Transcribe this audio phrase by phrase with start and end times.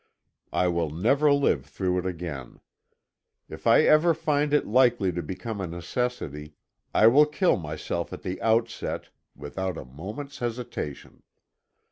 [0.51, 2.59] I will never live through it again.
[3.47, 6.55] If I ever find it likely to become a necessity,
[6.91, 11.21] I will kill myself at the outset, without a moment's hesitation.